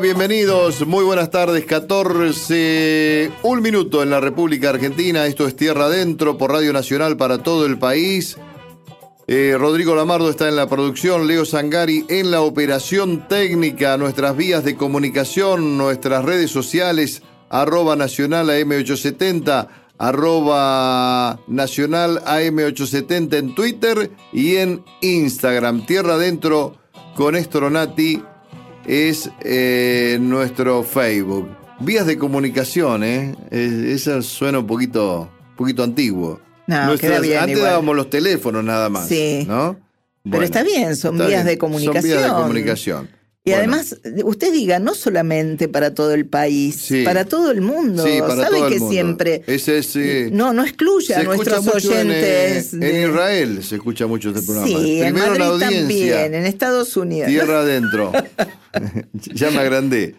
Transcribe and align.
Bienvenidos. 0.00 0.86
Muy 0.86 1.04
buenas 1.04 1.30
tardes. 1.30 1.66
14, 1.66 3.30
un 3.42 3.60
minuto 3.60 4.02
en 4.02 4.08
la 4.08 4.18
República 4.18 4.70
Argentina. 4.70 5.26
Esto 5.26 5.46
es 5.46 5.54
Tierra 5.54 5.86
Adentro 5.86 6.38
por 6.38 6.52
Radio 6.52 6.72
Nacional 6.72 7.18
para 7.18 7.42
todo 7.42 7.66
el 7.66 7.78
país. 7.78 8.38
Eh, 9.26 9.56
Rodrigo 9.58 9.94
Lamardo 9.94 10.30
está 10.30 10.48
en 10.48 10.56
la 10.56 10.68
producción, 10.68 11.26
Leo 11.26 11.44
Sangari 11.44 12.06
en 12.08 12.30
la 12.30 12.40
operación 12.40 13.28
técnica, 13.28 13.98
nuestras 13.98 14.34
vías 14.36 14.64
de 14.64 14.74
comunicación, 14.74 15.76
nuestras 15.76 16.24
redes 16.24 16.50
sociales, 16.50 17.22
arroba 17.50 17.94
nacional 17.94 18.48
AM870, 18.48 19.68
arroba 19.98 21.40
nacional 21.46 22.24
AM870 22.24 23.34
en 23.34 23.54
Twitter 23.54 24.10
y 24.32 24.56
en 24.56 24.82
Instagram. 25.02 25.84
Tierra 25.84 26.14
Adentro 26.14 26.76
con 27.14 27.36
Estronati 27.36 28.22
es 28.90 29.30
eh, 29.42 30.18
nuestro 30.20 30.82
Facebook. 30.82 31.48
Vías 31.78 32.06
de 32.06 32.18
comunicación, 32.18 33.04
¿eh? 33.04 33.36
Eso 33.52 34.20
suena 34.20 34.58
un 34.58 34.66
poquito, 34.66 35.30
poquito 35.56 35.84
antiguo. 35.84 36.40
No, 36.66 36.98
queda 36.98 37.20
bien 37.20 37.38
antes 37.38 37.56
igual. 37.56 37.70
dábamos 37.70 37.96
los 37.96 38.10
teléfonos 38.10 38.64
nada 38.64 38.88
más. 38.88 39.06
Sí. 39.06 39.44
¿no? 39.46 39.78
Pero 40.28 40.42
está 40.42 40.64
bien, 40.64 40.96
son 40.96 41.14
está 41.14 41.28
vías 41.28 41.44
bien. 41.44 41.54
de 41.54 41.58
comunicación. 41.58 42.02
Son 42.02 42.10
vías 42.10 42.22
de 42.24 42.42
comunicación. 42.42 43.08
Y 43.42 43.52
Bueno, 43.52 43.72
además, 43.74 43.96
usted 44.24 44.52
diga, 44.52 44.78
no 44.80 44.94
solamente 44.94 45.66
para 45.66 45.94
todo 45.94 46.12
el 46.12 46.26
país, 46.26 46.74
Sí. 46.76 47.04
para 47.04 47.24
todo 47.24 47.50
el 47.50 47.62
mundo. 47.62 48.04
Sí, 48.06 48.18
para 48.20 48.36
¿Sabe 48.36 48.56
todo 48.58 48.66
el 48.66 48.72
que 48.74 48.78
mundo. 48.80 48.92
siempre 48.92 49.42
Ese 49.46 49.78
es, 49.78 49.96
eh, 49.96 50.28
no, 50.30 50.52
no 50.52 50.62
excluye 50.62 51.14
a 51.14 51.22
nuestros 51.22 51.64
en, 51.66 51.70
eh, 51.70 51.72
oyentes? 51.74 52.74
en, 52.74 52.82
Israel 53.10 53.64
se 53.64 53.76
escucha 53.76 54.06
mucho 54.06 54.28
este 54.28 54.42
programa. 54.42 54.66
Sí, 54.68 55.00
en 55.00 55.14
Primero 55.14 55.26
Madrid 55.28 55.40
la 55.40 55.46
audiencia. 55.46 55.78
también, 56.16 56.34
en 56.34 56.44
Estados 56.46 56.94
Unidos. 56.98 57.28
Tierra 57.30 57.60
adentro. 57.60 58.12
ya 59.14 59.50
me 59.50 59.58
agrandé. 59.58 60.16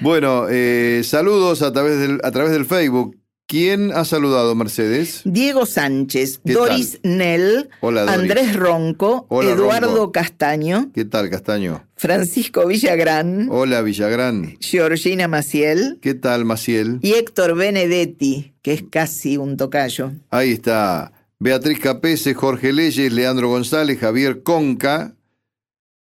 Bueno, 0.00 0.46
eh, 0.48 1.02
saludos 1.04 1.62
a 1.62 1.72
través, 1.72 1.98
del, 1.98 2.20
a 2.22 2.30
través 2.30 2.52
del 2.52 2.66
Facebook. 2.66 3.16
¿Quién 3.50 3.90
ha 3.92 4.04
saludado, 4.04 4.54
Mercedes? 4.54 5.22
Diego 5.24 5.66
Sánchez, 5.66 6.40
¿Qué 6.46 6.52
Doris 6.52 7.00
Nell, 7.02 7.68
Hola, 7.80 8.02
Doris. 8.02 8.20
Andrés 8.20 8.54
Ronco, 8.54 9.26
Hola, 9.28 9.50
Eduardo 9.50 9.88
Ronco. 9.96 10.12
Castaño, 10.12 10.92
¿Qué 10.94 11.04
tal, 11.04 11.28
Castaño? 11.30 11.84
Francisco 11.96 12.64
Villagrán, 12.68 13.48
Hola, 13.50 13.82
Villagrán. 13.82 14.56
Georgina 14.60 15.26
Maciel 15.26 15.98
¿Qué 16.00 16.14
tal, 16.14 16.44
Maciel? 16.44 17.00
y 17.02 17.14
Héctor 17.14 17.56
Benedetti, 17.56 18.54
que 18.62 18.72
es 18.72 18.84
casi 18.88 19.36
un 19.36 19.56
tocayo. 19.56 20.12
Ahí 20.30 20.52
está. 20.52 21.10
Beatriz 21.40 21.80
Capese, 21.80 22.34
Jorge 22.34 22.72
Leyes, 22.72 23.12
Leandro 23.12 23.48
González, 23.48 23.98
Javier 23.98 24.44
Conca, 24.44 25.16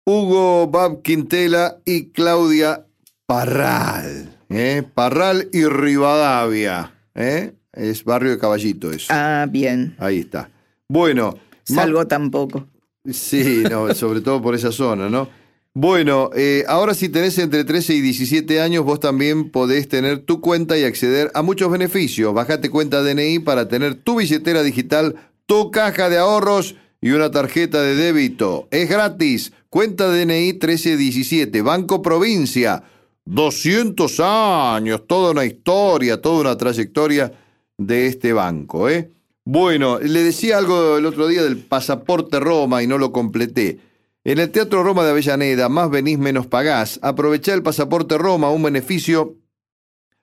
Hugo 0.05 0.67
Bab 0.67 1.01
Quintela 1.01 1.79
y 1.87 2.09
Claudia 2.11 2.85
Parral. 3.27 4.37
¿eh? 4.51 4.83
Parral 4.93 5.49
y 5.55 5.65
Rivadavia. 5.65 6.93
¿Eh? 7.14 7.55
Es 7.72 8.05
barrio 8.05 8.30
de 8.30 8.39
Caballito 8.39 8.91
eso. 8.91 9.06
Ah, 9.11 9.47
bien. 9.48 9.94
Ahí 9.98 10.19
está. 10.19 10.50
Bueno. 10.89 11.39
Salgo 11.64 12.06
tampoco. 12.06 12.66
Sí, 13.11 13.62
no, 13.70 13.94
sobre 13.94 14.20
todo 14.20 14.42
por 14.42 14.55
esa 14.55 14.72
zona, 14.72 15.08
¿no? 15.08 15.28
Bueno, 15.72 16.31
eh, 16.34 16.64
ahora 16.66 16.94
si 16.94 17.08
tenés 17.08 17.38
entre 17.38 17.64
13 17.64 17.94
y 17.94 18.00
17 18.00 18.61
años, 18.61 18.84
vos 18.84 18.98
también 18.98 19.50
podés 19.50 19.88
tener 19.88 20.19
tu 20.19 20.41
cuenta 20.41 20.77
y 20.77 20.83
acceder 20.83 21.31
a 21.33 21.42
muchos 21.42 21.70
beneficios. 21.70 22.34
Bajate 22.34 22.70
cuenta 22.70 23.05
DNI 23.05 23.38
para 23.38 23.69
tener 23.69 23.94
tu 23.94 24.16
billetera 24.16 24.64
digital, 24.64 25.15
tu 25.47 25.70
caja 25.70 26.10
de 26.10 26.19
ahorros 26.19 26.75
y 27.00 27.10
una 27.10 27.31
tarjeta 27.31 27.82
de 27.82 27.94
débito. 27.94 28.66
Es 28.72 28.88
gratis. 28.88 29.53
Cuenta 29.69 30.09
DNI 30.09 30.54
1317, 30.54 31.62
Banco 31.62 32.03
Provincia. 32.03 32.82
200 33.31 34.19
años, 34.21 35.07
toda 35.07 35.31
una 35.31 35.45
historia, 35.45 36.21
toda 36.21 36.41
una 36.41 36.57
trayectoria 36.57 37.33
de 37.79 38.07
este 38.07 38.33
banco, 38.33 38.89
¿eh? 38.89 39.11
Bueno, 39.45 40.01
le 40.01 40.25
decía 40.25 40.59
algo 40.59 40.99
el 40.99 41.07
otro 41.07 41.29
día 41.29 41.43
del 41.43 41.59
pasaporte 41.59 42.41
Roma 42.41 42.83
y 42.83 42.89
no 42.89 42.99
lo 42.99 43.13
completé. 43.13 43.79
En 44.25 44.39
el 44.41 44.51
Teatro 44.51 44.83
Roma 44.83 45.05
de 45.05 45.11
Avellaneda, 45.11 45.69
más 45.69 45.91
venís 45.91 46.19
menos 46.19 46.49
pagás. 46.49 46.99
Aprovechá 47.03 47.55
el 47.55 47.63
pasaporte 47.63 48.19
Roma, 48.19 48.51
un 48.51 48.65
beneficio 48.65 49.37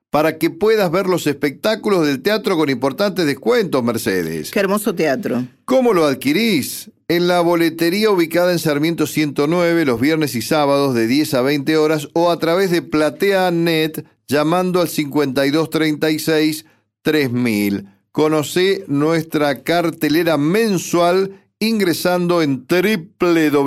para 0.09 0.37
que 0.37 0.49
puedas 0.49 0.89
ver 0.91 1.07
los 1.07 1.27
espectáculos 1.27 2.05
del 2.05 2.21
teatro 2.21 2.55
con 2.57 2.69
importantes 2.69 3.25
descuentos, 3.25 3.83
Mercedes. 3.83 4.51
Qué 4.51 4.59
hermoso 4.59 4.95
teatro. 4.95 5.45
¿Cómo 5.65 5.93
lo 5.93 6.05
adquirís? 6.05 6.91
En 7.09 7.27
la 7.27 7.41
boletería 7.41 8.09
ubicada 8.11 8.51
en 8.51 8.59
Sarmiento 8.59 9.07
109 9.07 9.85
los 9.85 9.99
viernes 9.99 10.35
y 10.35 10.41
sábados 10.41 10.93
de 10.93 11.07
10 11.07 11.33
a 11.35 11.41
20 11.41 11.77
horas 11.77 12.09
o 12.13 12.31
a 12.31 12.39
través 12.39 12.71
de 12.71 12.81
PlateaNet 12.81 14.05
llamando 14.27 14.81
al 14.81 14.89
5236 14.89 16.65
3000. 17.01 17.87
Conocé 18.11 18.83
nuestra 18.87 19.63
cartelera 19.63 20.37
mensual 20.37 21.43
ingresando 21.59 22.41
en 22.41 22.65
www.mda 22.67 23.57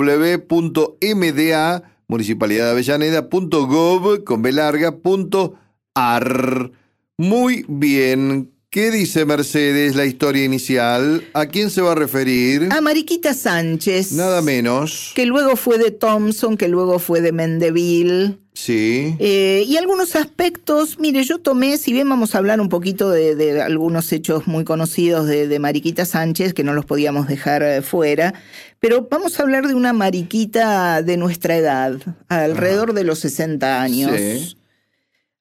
municipalidad 2.11 2.65
de 2.65 2.71
Avellaneda.gov 2.71 4.23
con 4.25 4.41
B 4.41 4.51
larga, 4.51 4.97
punto 4.97 5.55
ar. 5.93 6.71
Muy 7.17 7.65
bien. 7.67 8.51
¿Qué 8.71 8.89
dice 8.89 9.25
Mercedes 9.25 9.97
la 9.97 10.05
historia 10.05 10.45
inicial? 10.45 11.25
¿A 11.33 11.47
quién 11.47 11.69
se 11.69 11.81
va 11.81 11.91
a 11.91 11.95
referir? 11.95 12.69
A 12.71 12.79
Mariquita 12.79 13.33
Sánchez. 13.33 14.13
Nada 14.13 14.41
menos. 14.41 15.11
Que 15.13 15.25
luego 15.25 15.57
fue 15.57 15.77
de 15.77 15.91
Thompson, 15.91 16.55
que 16.55 16.69
luego 16.69 16.97
fue 16.97 17.19
de 17.19 17.33
Mendeville. 17.33 18.37
Sí. 18.53 19.13
Eh, 19.19 19.65
y 19.67 19.75
algunos 19.75 20.15
aspectos, 20.15 20.99
mire, 20.99 21.21
yo 21.25 21.39
tomé, 21.39 21.77
si 21.77 21.91
bien 21.91 22.07
vamos 22.07 22.33
a 22.33 22.37
hablar 22.37 22.61
un 22.61 22.69
poquito 22.69 23.09
de, 23.09 23.35
de 23.35 23.61
algunos 23.61 24.09
hechos 24.13 24.47
muy 24.47 24.63
conocidos 24.63 25.27
de, 25.27 25.49
de 25.49 25.59
Mariquita 25.59 26.05
Sánchez, 26.05 26.53
que 26.53 26.63
no 26.63 26.73
los 26.73 26.85
podíamos 26.85 27.27
dejar 27.27 27.63
eh, 27.63 27.81
fuera, 27.81 28.33
pero 28.79 29.05
vamos 29.11 29.37
a 29.37 29.43
hablar 29.43 29.67
de 29.67 29.73
una 29.73 29.91
Mariquita 29.91 31.01
de 31.01 31.17
nuestra 31.17 31.57
edad, 31.57 31.99
alrededor 32.29 32.93
de 32.93 33.03
los 33.03 33.19
60 33.19 33.81
años. 33.81 34.11
Sí. 34.15 34.57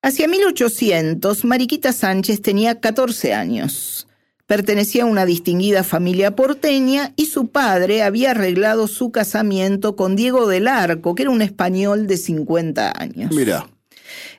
Hacia 0.03 0.29
1800, 0.29 1.45
Mariquita 1.45 1.93
Sánchez 1.93 2.41
tenía 2.41 2.81
14 2.81 3.35
años. 3.35 4.07
Pertenecía 4.47 5.03
a 5.03 5.07
una 5.07 5.27
distinguida 5.27 5.85
familia 5.85 6.35
porteña 6.35 7.13
y 7.17 7.27
su 7.27 7.49
padre 7.49 8.03
había 8.03 8.31
arreglado 8.31 8.89
su 8.89 9.13
casamiento 9.13 9.97
con 9.97 10.17
Diego 10.17 10.49
del 10.49 10.69
Arco, 10.69 11.15
que 11.15 11.25
era 11.25 11.31
un 11.31 11.43
español 11.43 12.07
de 12.07 12.17
50 12.17 12.95
años. 12.99 13.31
Mira. 13.35 13.69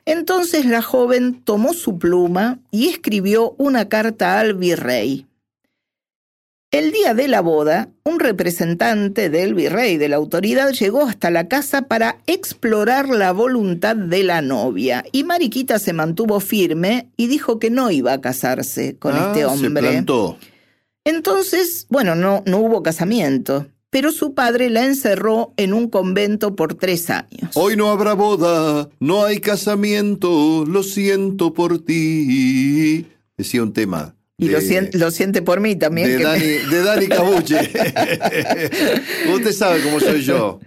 Entonces 0.04 0.66
la 0.66 0.82
joven 0.82 1.40
tomó 1.44 1.74
su 1.74 1.96
pluma 1.96 2.58
y 2.72 2.88
escribió 2.88 3.54
una 3.56 3.88
carta 3.88 4.40
al 4.40 4.54
virrey. 4.54 5.26
El 6.72 6.90
día 6.90 7.12
de 7.12 7.28
la 7.28 7.42
boda, 7.42 7.90
un 8.02 8.18
representante 8.18 9.28
del 9.28 9.52
virrey 9.54 9.98
de 9.98 10.08
la 10.08 10.16
autoridad 10.16 10.70
llegó 10.70 11.02
hasta 11.02 11.30
la 11.30 11.46
casa 11.46 11.82
para 11.82 12.16
explorar 12.26 13.10
la 13.10 13.32
voluntad 13.32 13.94
de 13.94 14.22
la 14.22 14.40
novia 14.40 15.04
y 15.12 15.24
Mariquita 15.24 15.78
se 15.78 15.92
mantuvo 15.92 16.40
firme 16.40 17.10
y 17.18 17.26
dijo 17.26 17.58
que 17.58 17.68
no 17.68 17.90
iba 17.90 18.14
a 18.14 18.22
casarse 18.22 18.96
con 18.96 19.12
Ah, 19.14 19.26
este 19.34 19.40
Se 19.40 19.44
hombre. 19.66 19.82
plantó. 19.82 20.38
Entonces, 21.04 21.86
bueno, 21.90 22.14
no, 22.14 22.42
no 22.46 22.60
hubo 22.60 22.82
casamiento, 22.82 23.66
pero 23.90 24.10
su 24.10 24.32
padre 24.32 24.70
la 24.70 24.86
encerró 24.86 25.52
en 25.58 25.74
un 25.74 25.90
convento 25.90 26.56
por 26.56 26.72
tres 26.74 27.10
años. 27.10 27.50
Hoy 27.52 27.76
no 27.76 27.90
habrá 27.90 28.14
boda, 28.14 28.88
no 28.98 29.24
hay 29.26 29.40
casamiento, 29.40 30.64
lo 30.66 30.82
siento 30.82 31.52
por 31.52 31.80
ti. 31.84 33.08
Decía 33.36 33.62
un 33.62 33.74
tema. 33.74 34.14
Y 34.42 34.48
de- 34.48 34.52
lo, 34.54 34.60
sien- 34.60 34.90
lo 34.92 35.10
siente 35.10 35.42
por 35.42 35.60
mí 35.60 35.76
también. 35.76 36.08
de 36.10 36.16
que- 36.18 36.22
Dani, 36.24 36.46
de 36.46 36.82
Dani 36.82 37.06
Cabuche. 37.08 37.56
Usted 39.32 39.52
sabe 39.52 39.80
cómo 39.82 40.00
soy 40.00 40.22
yo. 40.22 40.60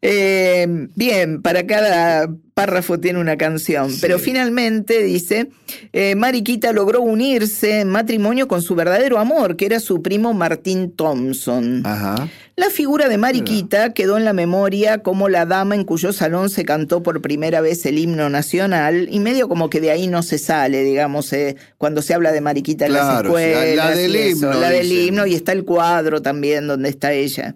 Eh, 0.00 0.66
bien, 0.94 1.42
para 1.42 1.66
cada 1.66 2.28
párrafo 2.54 3.00
tiene 3.00 3.18
una 3.18 3.36
canción, 3.36 3.90
Sí. 3.90 3.98
pero 4.00 4.18
finalmente 4.20 5.02
dice, 5.02 5.48
eh, 5.92 6.14
Mariquita 6.14 6.72
logró 6.72 7.00
unirse 7.00 7.80
en 7.80 7.88
matrimonio 7.88 8.46
con 8.46 8.62
su 8.62 8.76
verdadero 8.76 9.18
amor, 9.18 9.56
que 9.56 9.66
era 9.66 9.80
su 9.80 10.00
primo 10.00 10.34
Martín 10.34 10.92
Thompson. 10.92 11.82
Ajá. 11.84 12.28
La 12.58 12.70
figura 12.70 13.08
de 13.08 13.18
Mariquita 13.18 13.92
quedó 13.92 14.16
en 14.16 14.24
la 14.24 14.32
memoria 14.32 14.98
como 14.98 15.28
la 15.28 15.46
dama 15.46 15.76
en 15.76 15.84
cuyo 15.84 16.12
salón 16.12 16.50
se 16.50 16.64
cantó 16.64 17.04
por 17.04 17.22
primera 17.22 17.60
vez 17.60 17.86
el 17.86 17.98
himno 17.98 18.28
nacional 18.30 19.06
y 19.12 19.20
medio 19.20 19.48
como 19.48 19.70
que 19.70 19.80
de 19.80 19.92
ahí 19.92 20.08
no 20.08 20.24
se 20.24 20.38
sale, 20.38 20.82
digamos, 20.82 21.32
eh, 21.32 21.54
cuando 21.76 22.02
se 22.02 22.14
habla 22.14 22.32
de 22.32 22.40
Mariquita 22.40 22.86
en 22.86 22.94
las 22.94 23.02
Claro, 23.04 23.28
escuelas. 23.28 23.76
la 23.76 23.90
del 23.94 24.16
eso, 24.16 24.46
himno, 24.48 24.60
La 24.60 24.70
del 24.70 24.88
dicen. 24.88 25.06
himno 25.06 25.26
y 25.26 25.34
está 25.36 25.52
el 25.52 25.64
cuadro 25.64 26.20
también 26.20 26.66
donde 26.66 26.88
está 26.88 27.12
ella. 27.12 27.54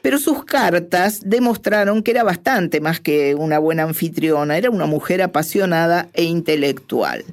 Pero 0.00 0.16
sus 0.20 0.44
cartas 0.44 1.22
demostraron 1.24 2.04
que 2.04 2.12
era 2.12 2.22
bastante 2.22 2.80
más 2.80 3.00
que 3.00 3.34
una 3.34 3.58
buena 3.58 3.82
anfitriona, 3.82 4.56
era 4.56 4.70
una 4.70 4.86
mujer 4.86 5.22
apasionada 5.22 6.08
e 6.12 6.22
intelectual. 6.22 7.24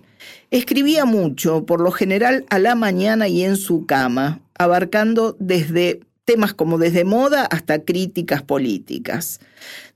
Escribía 0.50 1.06
mucho, 1.06 1.64
por 1.64 1.80
lo 1.80 1.92
general 1.92 2.44
a 2.50 2.58
la 2.58 2.74
mañana 2.74 3.28
y 3.28 3.44
en 3.44 3.56
su 3.56 3.86
cama, 3.86 4.40
abarcando 4.58 5.36
desde 5.40 6.00
temas 6.26 6.54
como 6.54 6.78
desde 6.78 7.04
moda 7.04 7.46
hasta 7.46 7.84
críticas 7.84 8.42
políticas. 8.42 9.40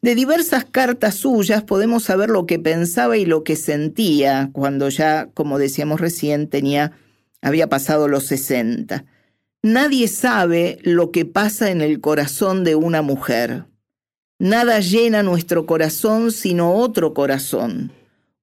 De 0.02 0.16
diversas 0.16 0.66
cartas 0.66 1.16
suyas 1.16 1.64
podemos 1.64 2.04
saber 2.04 2.30
lo 2.30 2.46
que 2.46 2.60
pensaba 2.60 3.18
y 3.18 3.26
lo 3.26 3.44
que 3.44 3.56
sentía 3.56 4.50
cuando 4.54 4.90
ya, 4.90 5.30
como 5.34 5.58
decíamos 5.58 6.02
recién, 6.02 6.48
tenía, 6.48 6.92
había 7.42 7.70
pasado 7.70 8.08
los 8.08 8.26
60. 8.26 9.06
Nadie 9.64 10.08
sabe 10.08 10.80
lo 10.84 11.12
que 11.12 11.26
pasa 11.26 11.72
en 11.72 11.82
el 11.82 12.00
corazón 12.00 12.64
de 12.64 12.76
una 12.76 13.02
mujer. 13.02 13.66
Nada 14.40 14.80
llena 14.80 15.24
nuestro 15.24 15.66
corazón 15.66 16.32
sino 16.32 16.74
otro 16.76 17.14
corazón. 17.14 17.92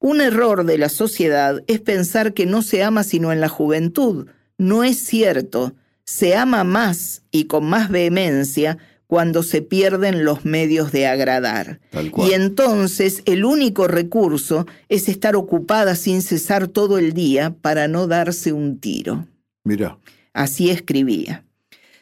Un 0.01 0.21
error 0.21 0.65
de 0.65 0.77
la 0.77 0.89
sociedad 0.89 1.63
es 1.67 1.81
pensar 1.81 2.35
que 2.35 2.47
no 2.47 2.63
se 2.63 2.83
ama 2.83 3.05
sino 3.05 3.33
en 3.33 3.41
la 3.41 3.49
juventud. 3.49 4.27
No 4.59 4.85
es 4.85 4.99
cierto. 4.99 5.75
Se 6.05 6.37
ama 6.37 6.65
más 6.65 7.23
y 7.31 7.45
con 7.45 7.65
más 7.65 7.91
vehemencia 7.91 8.79
cuando 9.07 9.43
se 9.43 9.63
pierden 9.63 10.25
los 10.25 10.45
medios 10.45 10.93
de 10.93 11.07
agradar. 11.07 11.81
Y 12.27 12.33
entonces 12.33 13.23
el 13.27 13.45
único 13.45 13.87
recurso 13.87 14.67
es 14.89 15.09
estar 15.09 15.37
ocupada 15.37 15.95
sin 15.95 16.23
cesar 16.23 16.69
todo 16.69 16.99
el 16.99 17.13
día 17.13 17.55
para 17.61 17.87
no 17.87 18.07
darse 18.07 18.53
un 18.53 18.81
tiro. 18.81 19.27
Mira. 19.63 19.99
Así 20.33 20.71
escribía. 20.71 21.45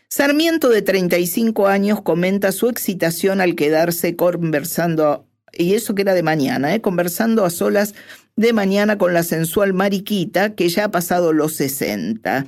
Sarmiento, 0.08 0.68
de 0.68 0.82
35 0.82 1.66
años, 1.66 2.02
comenta 2.02 2.52
su 2.52 2.68
excitación 2.68 3.40
al 3.40 3.54
quedarse 3.54 4.16
conversando, 4.16 5.26
y 5.52 5.74
eso 5.74 5.94
que 5.94 6.02
era 6.02 6.14
de 6.14 6.22
mañana, 6.22 6.74
¿eh? 6.74 6.80
conversando 6.80 7.44
a 7.44 7.50
solas 7.50 7.94
de 8.36 8.52
mañana 8.52 8.98
con 8.98 9.14
la 9.14 9.22
sensual 9.22 9.74
Mariquita, 9.74 10.54
que 10.54 10.68
ya 10.68 10.84
ha 10.84 10.90
pasado 10.90 11.32
los 11.32 11.54
60 11.54 12.46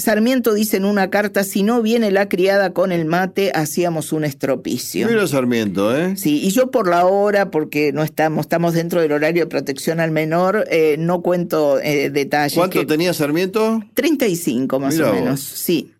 Sarmiento 0.00 0.54
dice 0.54 0.76
en 0.76 0.84
una 0.84 1.10
carta, 1.10 1.44
si 1.44 1.62
no 1.62 1.82
viene 1.82 2.10
la 2.10 2.28
criada 2.28 2.72
con 2.72 2.92
el 2.92 3.04
mate, 3.04 3.52
hacíamos 3.54 4.12
un 4.12 4.24
estropicio. 4.24 5.06
Mira 5.06 5.26
Sarmiento, 5.26 5.96
¿eh? 5.96 6.16
Sí, 6.16 6.40
y 6.42 6.50
yo 6.50 6.70
por 6.70 6.88
la 6.88 7.06
hora, 7.06 7.50
porque 7.50 7.92
no 7.92 8.02
estamos, 8.02 8.46
estamos 8.46 8.74
dentro 8.74 9.00
del 9.00 9.12
horario 9.12 9.44
de 9.44 9.46
protección 9.48 10.00
al 10.00 10.10
menor, 10.10 10.66
eh, 10.70 10.96
no 10.98 11.22
cuento 11.22 11.78
eh, 11.80 12.10
detalles. 12.10 12.56
¿Cuánto 12.56 12.86
tenía 12.86 13.14
Sarmiento? 13.14 13.82
35 13.94 14.80
más 14.80 14.98
o 14.98 15.12
menos, 15.12 15.40
sí. 15.40 15.92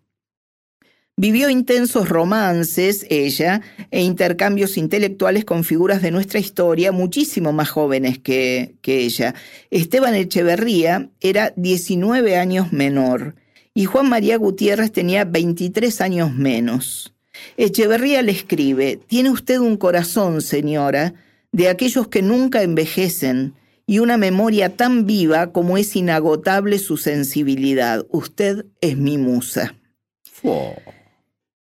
Vivió 1.17 1.49
intensos 1.49 2.09
romances, 2.09 3.05
ella, 3.09 3.61
e 3.91 4.01
intercambios 4.01 4.77
intelectuales 4.77 5.45
con 5.45 5.63
figuras 5.63 6.01
de 6.01 6.09
nuestra 6.09 6.39
historia 6.39 6.91
muchísimo 6.91 7.53
más 7.53 7.69
jóvenes 7.69 8.17
que, 8.17 8.75
que 8.81 9.01
ella. 9.01 9.35
Esteban 9.69 10.15
Echeverría 10.15 11.09
era 11.19 11.53
19 11.57 12.37
años 12.37 12.73
menor 12.73 13.35
y 13.73 13.85
Juan 13.85 14.09
María 14.09 14.37
Gutiérrez 14.37 14.91
tenía 14.91 15.25
23 15.25 16.01
años 16.01 16.33
menos. 16.33 17.13
Echeverría 17.57 18.21
le 18.21 18.31
escribe, 18.31 18.99
tiene 19.07 19.29
usted 19.29 19.59
un 19.59 19.77
corazón, 19.77 20.41
señora, 20.41 21.13
de 21.51 21.69
aquellos 21.69 22.07
que 22.07 22.21
nunca 22.21 22.61
envejecen 22.63 23.53
y 23.85 23.99
una 23.99 24.17
memoria 24.17 24.75
tan 24.75 25.05
viva 25.05 25.51
como 25.51 25.77
es 25.77 25.95
inagotable 25.95 26.79
su 26.79 26.97
sensibilidad. 26.97 28.05
Usted 28.09 28.65
es 28.81 28.97
mi 28.97 29.17
musa. 29.17 29.75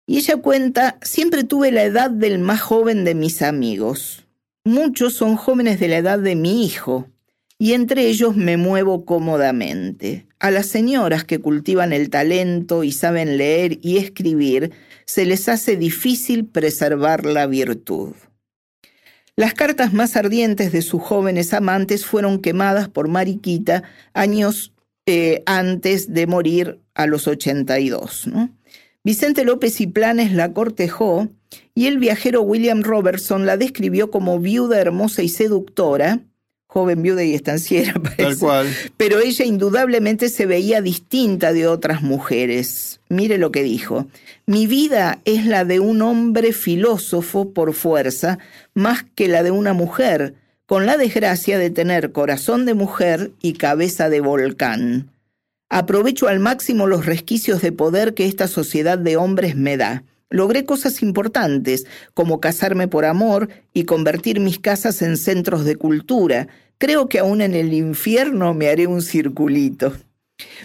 Y 0.07 0.19
ella 0.19 0.37
cuenta, 0.37 0.99
siempre 1.03 1.45
tuve 1.45 1.73
la 1.73 1.85
edad 1.85 2.11
del 2.11 2.39
más 2.39 2.61
joven 2.61 3.05
de 3.05 3.15
mis 3.15 3.43
amigos. 3.43 4.25
Muchos 4.65 5.15
son 5.15 5.37
jóvenes 5.37 5.81
de 5.81 5.89
la 5.89 5.99
edad 5.99 6.19
de 6.19 6.37
mi 6.37 6.65
hijo 6.65 7.09
y 7.63 7.75
entre 7.75 8.09
ellos 8.09 8.35
me 8.35 8.57
muevo 8.57 9.05
cómodamente. 9.05 10.27
A 10.41 10.51
las 10.51 10.67
señoras 10.67 11.23
que 11.23 11.39
cultivan 11.39 11.93
el 11.93 12.11
talento 12.11 12.83
y 12.83 12.91
saben 12.91 13.39
leer 13.39 13.79
y 13.83 13.99
escribir, 13.99 14.73
se 15.05 15.27
les 15.27 15.49
hace 15.49 15.77
difícil 15.77 16.45
preservar 16.45 17.25
la 17.25 17.47
virtud. 17.47 18.15
Las 19.37 19.55
cartas 19.55 19.93
más 19.93 20.17
ardientes 20.17 20.73
de 20.73 20.83
sus 20.83 21.01
jóvenes 21.01 21.55
amantes 21.55 22.05
fueron 22.05 22.41
quemadas 22.41 22.89
por 22.89 23.07
Mariquita 23.07 23.85
años 24.13 24.73
eh, 25.07 25.45
antes 25.47 26.13
de 26.13 26.27
morir 26.27 26.81
a 26.95 27.07
los 27.07 27.29
82. 27.29 28.29
Vicente 29.05 29.45
López 29.45 29.81
y 29.81 29.87
Planes 29.87 30.33
la 30.33 30.53
cortejó 30.53 31.29
y 31.77 31.87
el 31.87 31.99
viajero 31.99 32.43
William 32.43 32.83
Robertson 32.83 33.47
la 33.47 33.57
describió 33.57 34.11
como 34.11 34.41
viuda 34.41 34.81
hermosa 34.81 35.23
y 35.23 35.29
seductora, 35.29 36.23
joven 36.73 37.03
viuda 37.03 37.23
y 37.23 37.35
estanciera, 37.35 37.93
parece. 38.03 38.23
Tal 38.23 38.39
cual. 38.39 38.67
Pero 38.97 39.19
ella 39.21 39.45
indudablemente 39.45 40.31
se 40.31 40.47
veía 40.47 40.81
distinta 40.81 41.53
de 41.53 41.67
otras 41.67 42.03
mujeres. 42.03 43.01
Mire 43.11 43.37
lo 43.37 43.53
que 43.53 43.63
dijo. 43.63 44.07
Mi 44.47 44.67
vida 44.67 45.21
es 45.27 45.45
la 45.45 45.67
de 45.67 45.81
un 45.81 46.01
hombre 46.01 46.55
filósofo 46.55 47.51
por 47.51 47.75
fuerza, 47.75 48.39
más 48.73 49.05
que 49.15 49.29
la 49.29 49.43
de 49.43 49.51
una 49.51 49.75
mujer, 49.75 50.35
con 50.65 50.87
la 50.87 50.97
desgracia 50.97 51.59
de 51.59 51.69
tener 51.69 52.13
corazón 52.13 52.65
de 52.65 52.73
mujer 52.73 53.33
y 53.43 53.53
cabeza 53.53 54.09
de 54.09 54.21
volcán. 54.21 55.11
Aprovecho 55.69 56.29
al 56.29 56.41
máximo 56.41 56.87
los 56.87 57.05
resquicios 57.05 57.61
de 57.61 57.73
poder 57.73 58.15
que 58.15 58.27
esta 58.27 58.49
sociedad 58.49 58.97
de 58.97 59.19
hombres 59.19 59.57
me 59.57 59.77
da. 59.77 60.05
Logré 60.33 60.65
cosas 60.65 61.03
importantes, 61.03 61.85
como 62.15 62.41
casarme 62.41 62.89
por 62.89 63.05
amor 63.05 63.51
y 63.75 63.85
convertir 63.85 64.41
mis 64.41 64.59
casas 64.59 65.03
en 65.03 65.19
centros 65.19 65.67
de 65.67 65.77
cultura. 65.77 66.49
Creo 66.79 67.07
que 67.07 67.19
aún 67.19 67.43
en 67.43 67.55
el 67.55 67.75
infierno 67.75 68.55
me 68.55 68.71
haré 68.71 68.87
un 68.87 69.03
circulito. 69.03 69.93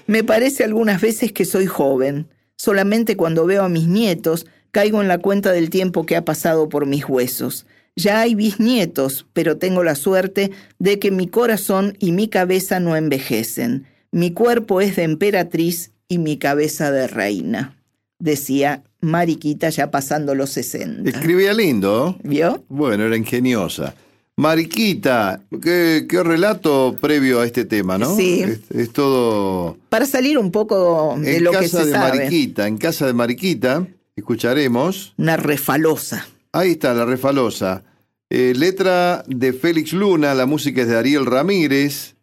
Me 0.08 0.24
parece 0.24 0.64
algunas 0.64 1.02
veces 1.02 1.34
que 1.34 1.44
soy 1.44 1.66
joven. 1.66 2.30
Solamente 2.56 3.18
cuando 3.18 3.46
veo 3.46 3.64
a 3.64 3.70
mis 3.70 3.88
nietos 3.88 4.48
caigo 4.72 5.02
en 5.02 5.10
la 5.10 5.18
cuenta 5.18 5.52
del 5.52 5.70
tiempo 5.70 6.06
que 6.06 6.16
ha 6.16 6.24
pasado 6.24 6.70
por 6.70 6.86
mis 6.86 7.08
huesos. 7.08 7.66
Ya 7.98 8.22
hay 8.22 8.36
bisnietos, 8.36 9.26
pero 9.34 9.58
tengo 9.58 9.84
la 9.84 9.96
suerte 9.96 10.52
de 10.80 10.98
que 10.98 11.12
mi 11.12 11.28
corazón 11.28 11.98
y 12.00 12.14
mi 12.14 12.30
cabeza 12.30 12.80
no 12.80 12.96
envejecen. 12.96 13.86
Mi 14.12 14.32
cuerpo 14.32 14.80
es 14.80 14.96
de 14.96 15.04
emperatriz 15.04 15.92
y 16.08 16.20
mi 16.20 16.38
cabeza 16.38 16.90
de 16.92 17.08
reina, 17.08 17.77
decía 18.20 18.84
Mariquita 19.02 19.70
ya 19.70 19.92
pasando 19.92 20.36
los 20.36 20.50
60. 20.52 21.10
Escribía 21.10 21.54
lindo. 21.54 22.18
¿Vio? 22.24 22.64
Bueno, 22.68 23.06
era 23.06 23.16
ingeniosa. 23.16 23.96
Mariquita, 24.40 25.42
qué, 25.64 26.06
relato 26.12 26.96
previo 27.02 27.42
a 27.42 27.46
este 27.46 27.66
tema, 27.66 27.98
¿no? 27.98 28.16
Sí. 28.16 28.44
Es, 28.70 28.94
todo. 28.94 29.78
Para 29.90 30.06
salir 30.06 30.38
un 30.38 30.52
poco 30.52 31.16
de 31.20 31.42
lo 31.42 31.52
que 31.52 31.68
se 31.68 31.86
de 31.86 31.92
sabe. 31.92 32.20
Mariquita, 32.20 32.68
en 32.68 32.78
casa 32.78 33.08
de 33.08 33.14
Mariquita, 33.14 33.88
escucharemos. 34.16 35.16
Una 35.18 35.38
refalosa. 35.38 36.28
Ahí 36.52 36.72
está, 36.72 36.94
la 36.94 37.06
refalosa. 37.06 37.84
Eh, 38.30 38.54
letra 38.56 39.24
de 39.26 39.54
Félix 39.54 39.94
Luna, 39.94 40.36
la 40.36 40.46
música 40.46 40.84
es 40.84 40.88
de 40.88 40.98
Ariel 40.98 41.26
Ramírez, 41.26 42.16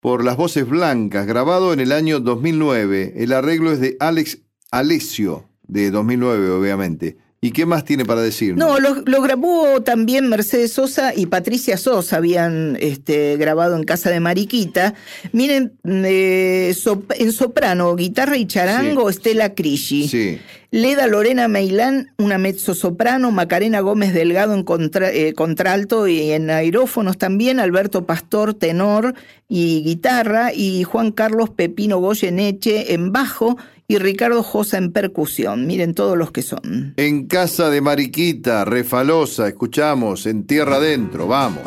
por 0.00 0.24
las 0.24 0.36
voces 0.36 0.68
blancas, 0.68 1.24
grabado 1.26 1.72
en 1.72 1.78
el 1.78 1.92
año 1.92 2.18
2009. 2.18 3.14
El 3.16 3.32
arreglo 3.32 3.70
es 3.70 3.78
de 3.78 3.96
Alex 4.00 4.38
Alessio 4.70 5.48
de 5.66 5.90
2009, 5.90 6.50
obviamente. 6.50 7.16
¿Y 7.42 7.52
qué 7.52 7.64
más 7.64 7.86
tiene 7.86 8.04
para 8.04 8.20
decir? 8.20 8.54
No, 8.54 8.78
lo, 8.78 9.22
grabó 9.22 9.80
también 9.80 10.28
Mercedes 10.28 10.74
Sosa 10.74 11.14
y 11.14 11.24
Patricia 11.24 11.78
Sosa, 11.78 12.18
habían 12.18 12.76
este, 12.80 13.38
grabado 13.38 13.76
en 13.76 13.84
casa 13.84 14.10
de 14.10 14.20
Mariquita. 14.20 14.92
Miren, 15.32 15.72
eh, 15.84 16.74
en 17.18 17.32
soprano, 17.32 17.96
guitarra 17.96 18.36
y 18.36 18.46
charango, 18.46 19.08
Estela 19.08 19.54
Crisci. 19.54 20.06
Sí. 20.08 20.38
Leda 20.72 21.06
Lorena 21.08 21.48
Meilán, 21.48 22.12
una 22.18 22.38
mezzo-soprano, 22.38 23.32
Macarena 23.32 23.80
Gómez 23.80 24.12
Delgado 24.12 24.54
en 24.54 24.64
eh, 25.02 25.32
contralto 25.32 26.06
y 26.06 26.30
en 26.30 26.48
aerófonos 26.48 27.18
también, 27.18 27.58
Alberto 27.58 28.04
Pastor, 28.04 28.54
tenor 28.54 29.14
y 29.48 29.82
guitarra, 29.82 30.52
y 30.54 30.84
Juan 30.84 31.10
Carlos 31.10 31.50
Pepino 31.50 31.98
Goyeneche 31.98 32.92
en 32.94 33.10
bajo 33.10 33.56
y 33.90 33.98
Ricardo 33.98 34.44
Josa 34.44 34.78
en 34.78 34.92
percusión. 34.92 35.66
Miren 35.66 35.94
todos 35.94 36.16
los 36.16 36.30
que 36.30 36.42
son. 36.42 36.94
En 36.96 37.26
casa 37.26 37.70
de 37.70 37.80
Mariquita, 37.80 38.64
Refalosa, 38.64 39.48
escuchamos 39.48 40.26
en 40.26 40.46
Tierra 40.46 40.76
Adentro, 40.76 41.26
vamos. 41.26 41.64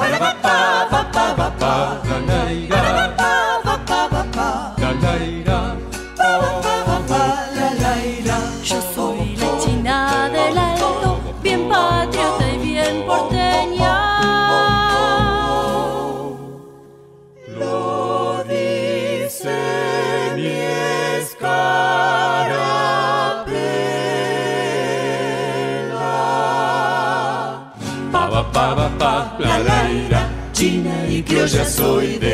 Soy 31.66 32.18
del 32.18 32.33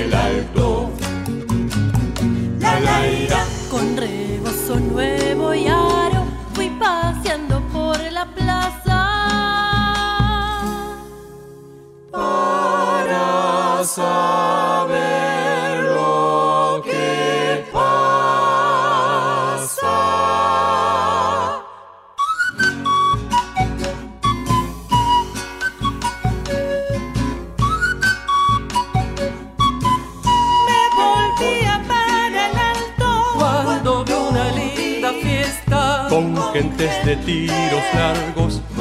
con 36.20 36.36
gentes 36.52 36.92
de 37.06 37.16
tiros 37.18 37.84
largos. 37.94 38.62
y 38.76 38.80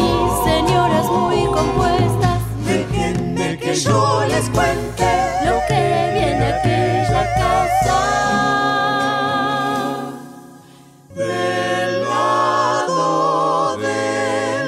señoras 0.51 1.07
muy 1.07 1.45
compuestas. 1.47 2.41
Déjenme 2.67 3.59
que 3.59 3.75
yo 3.77 4.25
les 4.27 4.51
cuente 4.51 5.07
Lo 5.45 5.57
que 5.69 6.11
viene 6.15 6.45
a 6.45 6.49
aquella 6.59 7.23
casa. 7.39 8.01
del 11.15 12.03
lado 12.03 13.77
de 13.77 14.01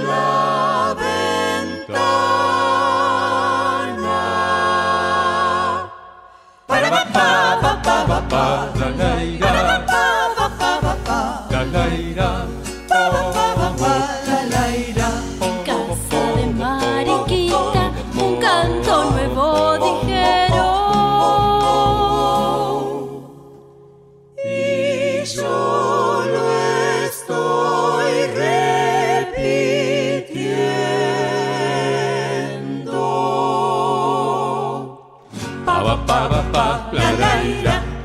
la 0.06 0.94
ventana. 0.94 1.98
Para 6.68 6.88
pa 6.90 7.04
pa 8.28 8.70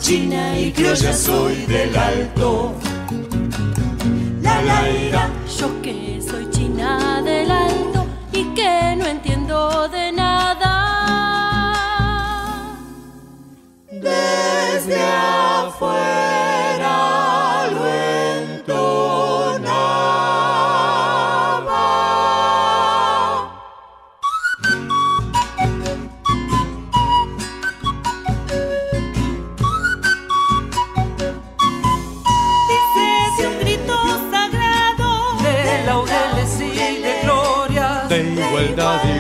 China 0.06 0.60
y 0.60 0.72
criolla 0.72 1.12
soy 1.14 1.66
del 1.66 1.98
alto. 1.98 2.76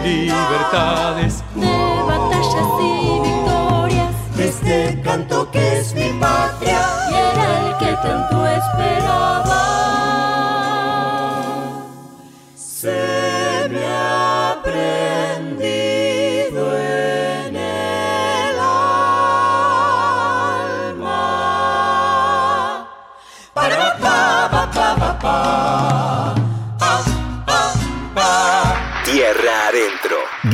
Y 0.06 0.30
libertades, 0.30 1.44
de 1.56 2.04
batallas 2.08 2.70
y 2.82 3.20
victorias 3.22 4.14
Este 4.38 5.02
canto 5.02 5.50
que 5.52 5.80
es 5.80 5.94
mi 5.94 6.10
patria. 6.20 6.82
y 7.12 7.14
era 7.14 7.48
el 7.68 7.78
que 7.78 7.92
tanto 8.06 8.46
esperaba. 8.48 9.62
Se 12.56 13.68
me 13.72 13.86
ha 13.88 14.58
prendido 14.64 16.62
en 16.78 17.56
el 17.56 18.60
alma. 20.96 22.88
Para 23.54 23.98
pa 23.98 24.50
pa 24.52 25.20
pa 25.22 26.15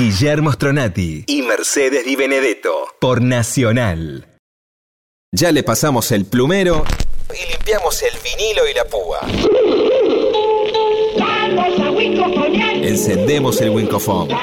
Guillermo 0.02 0.52
Stronati 0.52 1.26
y 1.28 1.44
Mercedes 1.44 2.04
Di 2.04 2.16
Benedetto 2.16 2.88
por 3.00 3.22
Nacional. 3.22 4.26
Ya 5.32 5.52
le 5.52 5.62
pasamos 5.62 6.12
el 6.12 6.26
plumero 6.26 6.84
y 7.30 7.52
limpiamos 7.52 8.02
el 8.02 8.10
vinilo 8.24 8.68
y 8.68 8.74
la 8.74 8.86
púa. 8.86 9.20
Encendemos 12.82 13.62
el 13.62 13.70
Wincofone. 13.70 14.36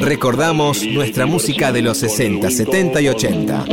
Recordamos 0.00 0.84
nuestra 0.84 1.26
música 1.26 1.72
de 1.72 1.82
los 1.82 1.98
60, 1.98 2.52
70 2.52 3.00
y 3.00 3.08
80. 3.08 3.64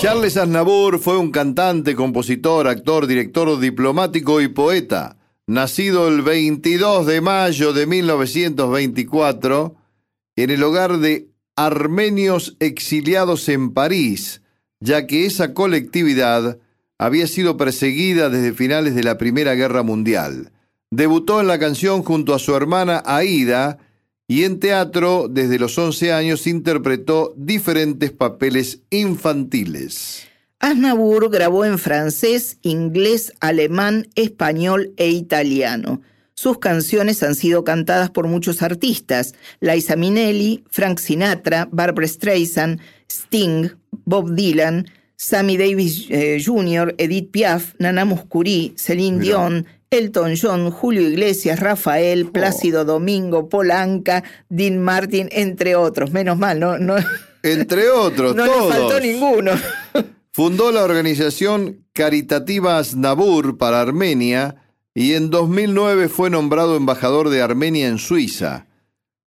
Charles 0.00 0.36
Aznavour 0.36 1.00
fue 1.00 1.18
un 1.18 1.32
cantante, 1.32 1.96
compositor, 1.96 2.68
actor, 2.68 3.08
director 3.08 3.58
diplomático 3.58 4.40
y 4.40 4.46
poeta. 4.46 5.16
Nacido 5.50 6.06
el 6.06 6.22
22 6.22 7.06
de 7.06 7.20
mayo 7.20 7.72
de 7.72 7.84
1924 7.84 9.74
en 10.36 10.50
el 10.50 10.62
hogar 10.62 10.98
de 10.98 11.26
armenios 11.56 12.56
exiliados 12.60 13.48
en 13.48 13.72
París, 13.72 14.42
ya 14.78 15.08
que 15.08 15.26
esa 15.26 15.52
colectividad 15.52 16.60
había 16.98 17.26
sido 17.26 17.56
perseguida 17.56 18.30
desde 18.30 18.52
finales 18.52 18.94
de 18.94 19.02
la 19.02 19.18
Primera 19.18 19.56
Guerra 19.56 19.82
Mundial. 19.82 20.52
Debutó 20.92 21.40
en 21.40 21.48
la 21.48 21.58
canción 21.58 22.04
junto 22.04 22.32
a 22.32 22.38
su 22.38 22.54
hermana 22.54 23.02
Aida 23.04 23.78
y 24.28 24.44
en 24.44 24.60
teatro 24.60 25.26
desde 25.28 25.58
los 25.58 25.76
11 25.76 26.12
años 26.12 26.46
interpretó 26.46 27.34
diferentes 27.36 28.12
papeles 28.12 28.82
infantiles. 28.90 30.29
Aznavour 30.60 31.30
grabó 31.30 31.64
en 31.64 31.78
francés, 31.78 32.58
inglés, 32.60 33.32
alemán, 33.40 34.08
español 34.14 34.92
e 34.98 35.08
italiano. 35.08 36.02
Sus 36.34 36.58
canciones 36.58 37.22
han 37.22 37.34
sido 37.34 37.64
cantadas 37.64 38.10
por 38.10 38.26
muchos 38.26 38.62
artistas: 38.62 39.34
Liza 39.60 39.96
Minnelli, 39.96 40.62
Frank 40.70 40.98
Sinatra, 40.98 41.66
Barbara 41.72 42.06
Streisand, 42.06 42.78
Sting, 43.10 43.70
Bob 44.04 44.34
Dylan, 44.34 44.86
Sammy 45.16 45.56
Davis 45.56 46.06
eh, 46.10 46.42
Jr., 46.44 46.94
Edith 46.98 47.30
Piaf, 47.30 47.74
Nana 47.78 48.04
Mouskouri, 48.04 48.74
Celine 48.76 49.18
Mirá. 49.18 49.22
Dion, 49.22 49.66
Elton 49.90 50.34
John, 50.40 50.70
Julio 50.70 51.02
Iglesias, 51.08 51.58
Rafael, 51.58 52.30
Plácido 52.30 52.84
Domingo, 52.84 53.48
Polanca, 53.48 54.24
Dean 54.50 54.78
Martin, 54.78 55.28
entre 55.32 55.74
otros. 55.74 56.10
Menos 56.12 56.38
mal, 56.38 56.60
no, 56.60 56.78
no, 56.78 56.96
Entre 57.42 57.88
otros, 57.90 58.34
no 58.36 58.44
todos. 58.44 58.74
faltó 58.74 59.00
ninguno. 59.00 59.52
Fundó 60.32 60.70
la 60.70 60.84
organización 60.84 61.86
caritativa 61.92 62.78
Aznavour 62.78 63.58
para 63.58 63.80
Armenia 63.80 64.62
y 64.94 65.14
en 65.14 65.28
2009 65.28 66.08
fue 66.08 66.30
nombrado 66.30 66.76
embajador 66.76 67.30
de 67.30 67.42
Armenia 67.42 67.88
en 67.88 67.98
Suiza, 67.98 68.68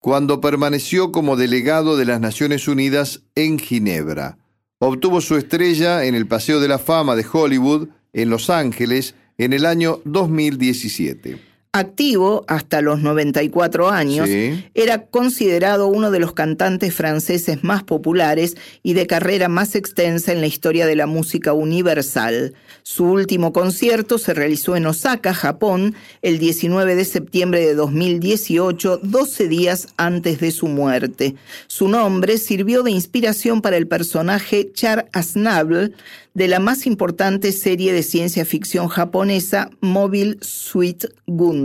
cuando 0.01 0.41
permaneció 0.41 1.13
como 1.13 1.37
delegado 1.37 1.97
de 1.97 2.05
las 2.05 2.21
Naciones 2.21 2.67
Unidas 2.67 3.23
en 3.37 3.61
Ginebra. 3.61 4.39
Obtuvo 4.81 5.21
su 5.21 5.37
estrella 5.37 6.05
en 6.05 6.17
el 6.17 6.27
Paseo 6.27 6.59
de 6.59 6.69
la 6.69 6.79
Fama 6.79 7.15
de 7.15 7.27
Hollywood 7.31 7.89
en 8.13 8.31
Los 8.31 8.51
Ángeles 8.51 9.15
en 9.37 9.53
el 9.53 9.67
año 9.67 10.01
2017. 10.05 11.48
Activo 11.73 12.47
hasta 12.49 12.81
los 12.81 13.01
94 13.01 13.91
años, 13.91 14.27
Sí. 14.27 14.65
era 14.73 15.05
considerado 15.05 15.87
uno 15.89 16.11
de 16.11 16.19
los 16.19 16.33
cantantes 16.33 16.95
franceses 16.95 17.63
más 17.63 17.83
populares 17.83 18.57
y 18.83 18.95
de 18.95 19.07
carrera 19.07 19.49
más 19.51 19.75
extensa 19.75 20.33
en 20.33 20.41
la 20.41 20.47
historia 20.47 20.87
de 20.87 20.97
la 20.97 21.07
música 21.07 21.53
universal. 21.53 22.55
Su 22.83 23.05
último 23.05 23.53
concierto 23.53 24.17
se 24.17 24.33
realizó 24.33 24.77
en 24.77 24.87
Osaka, 24.87 25.35
Japón, 25.35 25.95
el 26.23 26.39
19 26.39 26.97
de 26.97 27.05
septiembre 27.05 27.61
de 27.61 27.75
2018, 27.75 29.01
12 29.03 29.49
días 29.49 29.89
antes 29.99 30.41
de 30.41 30.53
su 30.53 30.69
muerte. 30.69 31.35
Su 31.67 31.89
nombre 31.89 32.39
sirvió 32.39 32.83
de 32.83 32.93
inspiración 32.93 33.61
para 33.61 33.77
el 33.77 33.87
personaje 33.87 34.71
Char 34.73 35.11
Aznavour 35.13 35.93
de 36.33 36.49
la 36.49 36.61
más 36.61 36.87
importante 36.87 37.53
serie 37.53 37.93
de 37.93 38.03
ciencia 38.03 38.45
ficción 38.45 38.89
japonesa, 38.89 39.71
Mobile 39.81 40.39
Suit 40.41 41.05
Gundam. 41.27 41.58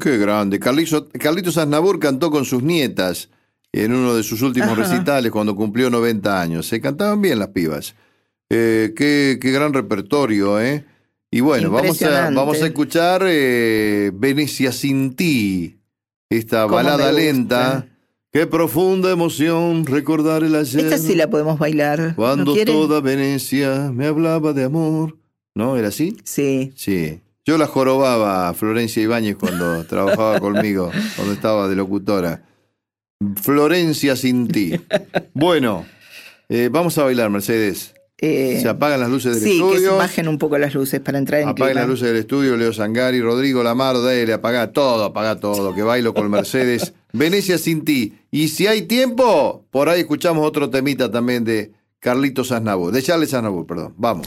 Qué 0.00 0.18
grande. 0.18 0.58
Carlitos, 0.58 1.04
Carlitos 1.18 1.58
cantó 2.00 2.30
con 2.30 2.44
sus 2.44 2.62
nietas 2.62 3.30
en 3.72 3.92
uno 3.92 4.14
de 4.14 4.22
sus 4.22 4.42
últimos 4.42 4.70
Ajá. 4.70 4.82
recitales 4.82 5.30
cuando 5.32 5.54
cumplió 5.54 5.90
90 5.90 6.40
años. 6.40 6.66
Se 6.66 6.80
cantaban 6.80 7.20
bien 7.20 7.38
las 7.38 7.48
pibas. 7.48 7.94
Eh, 8.50 8.92
qué, 8.96 9.38
qué 9.40 9.50
gran 9.50 9.72
repertorio, 9.72 10.60
¿eh? 10.60 10.84
Y 11.30 11.40
bueno, 11.40 11.70
vamos 11.70 12.00
a, 12.02 12.30
vamos 12.30 12.62
a 12.62 12.66
escuchar 12.66 13.22
eh, 13.26 14.12
Venecia 14.14 14.70
sin 14.72 15.14
ti, 15.14 15.78
esta 16.30 16.64
balada 16.66 17.10
lenta 17.12 17.86
Qué 18.36 18.46
profunda 18.46 19.10
emoción 19.10 19.86
recordar 19.86 20.44
el 20.44 20.54
ayer. 20.56 20.84
Esta 20.84 20.98
sí 20.98 21.14
la 21.14 21.30
podemos 21.30 21.58
bailar. 21.58 21.98
¿No 22.00 22.16
Cuando 22.16 22.54
toda 22.66 23.00
Venecia 23.00 23.90
me 23.94 24.04
hablaba 24.04 24.52
de 24.52 24.64
amor. 24.64 25.16
¿No? 25.54 25.78
¿Era 25.78 25.88
así? 25.88 26.18
Sí. 26.22 26.70
Sí. 26.76 27.22
Yo 27.46 27.56
la 27.58 27.66
jorobaba 27.68 28.48
a 28.48 28.54
Florencia 28.54 29.02
Ibáñez 29.02 29.36
cuando 29.36 29.84
trabajaba 29.88 30.40
conmigo, 30.40 30.90
cuando 31.14 31.32
estaba 31.32 31.68
de 31.68 31.76
locutora. 31.76 32.42
Florencia 33.40 34.16
sin 34.16 34.48
ti. 34.48 34.72
Bueno, 35.32 35.86
eh, 36.48 36.68
vamos 36.70 36.98
a 36.98 37.04
bailar, 37.04 37.30
Mercedes. 37.30 37.94
Eh, 38.18 38.58
Se 38.62 38.68
apagan 38.68 38.98
las 39.00 39.10
luces 39.10 39.34
del 39.40 39.42
sí, 39.44 39.58
que 39.60 39.64
se 39.68 39.74
estudio. 39.74 39.96
bajen 39.96 40.26
un 40.26 40.38
poco 40.38 40.56
las 40.58 40.74
luces 40.74 41.00
para 41.00 41.18
entrar 41.18 41.42
en 41.42 41.48
Apaguen 41.50 41.66
clima. 41.74 41.80
las 41.82 41.88
luces 41.88 42.08
del 42.08 42.16
estudio, 42.16 42.56
Leo 42.56 42.72
Sangari, 42.72 43.20
Rodrigo 43.20 43.62
Lamar, 43.62 43.94
dale, 44.02 44.32
apaga 44.32 44.72
todo, 44.72 45.04
apaga 45.04 45.38
todo, 45.38 45.74
que 45.74 45.82
bailo 45.82 46.14
con 46.14 46.30
Mercedes. 46.30 46.94
Venecia 47.12 47.58
sin 47.58 47.84
ti. 47.84 48.14
Y 48.30 48.48
si 48.48 48.66
hay 48.66 48.82
tiempo, 48.82 49.66
por 49.70 49.88
ahí 49.88 50.00
escuchamos 50.00 50.46
otro 50.46 50.68
temita 50.70 51.10
también 51.10 51.44
de 51.44 51.72
Carlitos 52.00 52.52
Aznavour, 52.52 52.90
de 52.92 53.02
Charles 53.02 53.32
Aznavour, 53.34 53.66
perdón. 53.66 53.94
Vamos. 53.98 54.26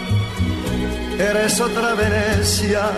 Eres 1.19 1.59
otra 1.61 1.93
Venecia, 1.93 2.89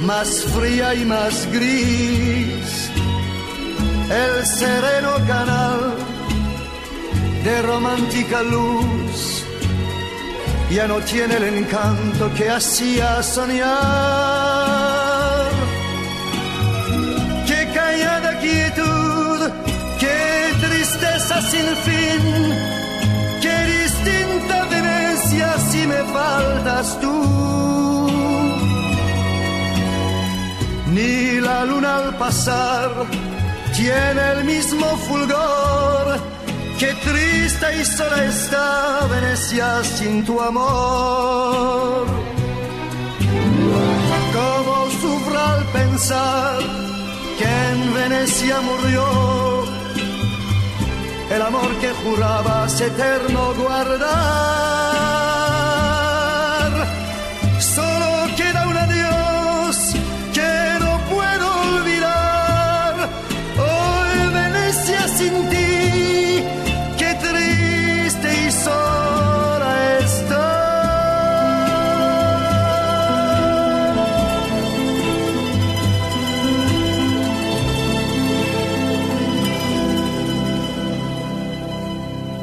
más 0.00 0.44
fría 0.56 0.94
y 0.94 1.04
más 1.04 1.46
gris. 1.52 2.90
El 4.10 4.46
sereno 4.46 5.16
canal 5.26 5.94
de 7.44 7.62
romántica 7.62 8.42
luz 8.42 9.44
ya 10.70 10.86
no 10.86 10.98
tiene 11.00 11.36
el 11.36 11.44
encanto 11.44 12.30
que 12.34 12.50
hacía 12.50 13.22
soñar. 13.22 13.68
Qué 17.46 17.70
callada 17.74 18.38
quietud, 18.38 19.50
qué 19.98 20.52
tristeza 20.60 21.40
sin 21.42 21.66
fin, 21.86 22.54
si 25.70 25.86
me 25.86 26.02
faltas 26.16 26.98
tú. 27.00 27.16
Ni 30.94 31.40
la 31.40 31.64
luna 31.64 31.96
al 31.96 32.16
pasar 32.16 32.90
tiene 33.76 34.22
el 34.34 34.44
mismo 34.44 34.86
fulgor. 35.06 36.06
Qué 36.78 36.90
triste 37.06 37.66
y 37.80 37.84
sola 37.84 38.24
está 38.24 39.06
Venecia 39.10 39.68
sin 39.96 40.24
tu 40.24 40.40
amor. 40.40 42.06
Cómo 44.36 44.76
sufro 45.00 45.38
al 45.52 45.64
pensar 45.78 46.58
que 47.38 47.48
en 47.70 47.94
Venecia 47.94 48.60
murió 48.60 49.04
el 51.34 51.42
amor 51.42 51.70
que 51.80 51.90
jurabas 52.02 52.80
eterno 52.80 53.54
guardar. 53.54 55.27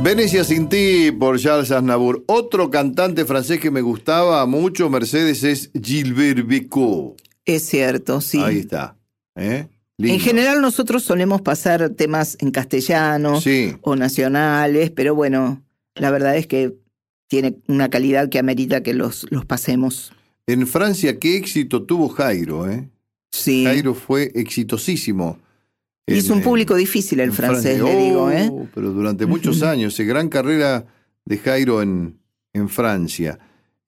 Venecia 0.06 0.44
sin 0.44 0.70
ti 0.70 1.12
por 1.12 1.40
Charles 1.40 1.72
Aznavour. 1.72 2.24
Otro 2.28 2.70
cantante 2.70 3.26
francés 3.26 3.60
que 3.60 3.72
me 3.72 3.82
gustaba 3.82 4.46
mucho, 4.46 4.88
Mercedes, 4.88 5.44
es 5.44 5.72
Gilbert 5.74 6.46
Bécaud. 6.46 7.16
Es 7.44 7.64
cierto, 7.66 8.22
sí. 8.22 8.38
Ahí 8.40 8.60
está. 8.60 8.98
¿eh? 9.36 9.68
En 9.98 10.20
general 10.20 10.62
nosotros 10.62 11.02
solemos 11.02 11.42
pasar 11.42 11.90
temas 11.90 12.38
en 12.40 12.52
castellano 12.52 13.42
Sí. 13.42 13.74
o 13.82 13.96
nacionales, 13.96 14.92
pero 14.92 15.16
bueno, 15.16 15.64
la 15.96 16.12
verdad 16.12 16.38
es 16.38 16.46
que 16.46 16.76
tiene 17.28 17.56
una 17.68 17.90
calidad 17.90 18.30
que 18.30 18.38
amerita 18.38 18.84
que 18.84 18.94
los, 18.94 19.26
los 19.32 19.44
pasemos. 19.48 20.14
En 20.46 20.68
Francia, 20.68 21.18
qué 21.18 21.36
éxito 21.36 21.82
tuvo 21.82 22.10
Jairo, 22.10 22.70
¿eh? 22.70 22.88
Sí. 23.32 23.64
Jairo 23.66 23.96
fue 23.96 24.32
exitosísimo. 24.36 25.40
Y 26.08 26.18
es 26.18 26.30
un 26.30 26.42
público 26.42 26.76
difícil 26.76 27.20
el 27.20 27.32
francés, 27.32 27.80
Francia. 27.80 27.98
le 28.00 28.04
digo, 28.06 28.30
¿eh? 28.32 28.50
Oh, 28.52 28.68
Pero 28.74 28.92
durante 28.92 29.26
muchos 29.26 29.64
años, 29.64 30.00
eh, 30.00 30.04
gran 30.06 30.30
carrera 30.30 30.86
de 31.26 31.38
Jairo 31.38 31.82
en, 31.82 32.20
en 32.54 32.70
Francia. 32.70 33.40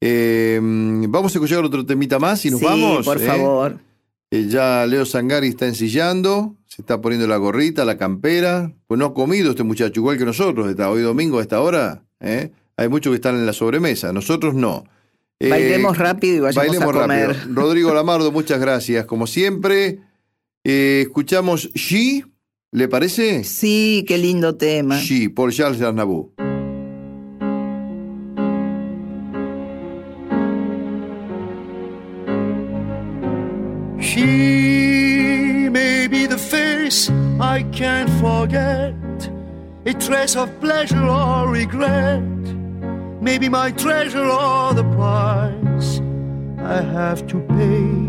Eh, 0.02 0.60
vamos 0.62 1.34
a 1.34 1.38
escuchar 1.38 1.64
otro 1.64 1.86
temita 1.86 2.20
más 2.20 2.46
y 2.46 2.52
nos 2.52 2.60
sí, 2.60 2.66
vamos. 2.66 3.06
por 3.06 3.18
¿eh? 3.22 3.26
favor. 3.26 3.78
Eh, 4.32 4.48
ya 4.50 4.86
Leo 4.86 5.06
Sangari 5.06 5.48
está 5.48 5.68
ensillando, 5.68 6.56
se 6.66 6.82
está 6.82 7.00
poniendo 7.02 7.28
la 7.28 7.38
gorrita, 7.38 7.86
la 7.86 7.98
campera. 7.98 8.74
Pues 8.88 9.00
no 9.00 9.06
ha 9.06 9.14
comido 9.14 9.52
este 9.52 9.64
muchacho, 9.64 10.00
igual 10.00 10.18
que 10.18 10.26
nosotros. 10.26 10.70
Está 10.70 10.90
hoy 10.90 11.02
domingo 11.02 11.40
a 11.40 11.42
esta 11.42 11.62
hora. 11.62 12.04
¿eh? 12.20 12.52
Hay 12.78 12.90
muchos 12.90 13.12
que 13.12 13.16
están 13.16 13.36
en 13.36 13.46
la 13.46 13.54
sobremesa, 13.54 14.12
nosotros 14.14 14.54
no. 14.54 14.84
Eh, 15.40 15.50
Bailemos 15.50 15.98
rápido 15.98 16.36
y 16.36 16.40
vayamos 16.40 16.68
bailemos 16.68 16.96
a 16.96 17.02
comer. 17.02 17.28
rápido. 17.30 17.54
Rodrigo 17.56 17.94
Lamardo, 17.94 18.32
muchas 18.32 18.60
gracias. 18.60 19.06
Como 19.06 19.28
siempre, 19.28 20.00
eh, 20.68 21.02
escuchamos 21.04 21.70
She, 21.74 22.26
¿le 22.74 22.90
parece? 22.90 23.46
Sí, 23.46 24.04
qué 24.06 24.18
lindo 24.18 24.56
tema. 24.56 25.00
She, 25.00 25.30
por 25.30 25.54
Charles 25.54 25.82
Aznavour. 25.82 26.32
She 34.00 35.70
may 35.72 36.08
be 36.08 36.28
the 36.28 36.38
face 36.38 37.10
I 37.40 37.64
can't 37.72 38.10
forget, 38.20 38.94
a 39.86 39.94
trace 39.94 40.36
of 40.36 40.50
pleasure 40.60 41.08
or 41.08 41.50
regret, 41.50 42.22
maybe 43.22 43.48
my 43.48 43.72
treasure 43.72 44.26
or 44.26 44.74
the 44.74 44.84
price 44.98 46.02
I 46.60 46.82
have 46.82 47.26
to 47.28 47.40
pay. 47.56 48.07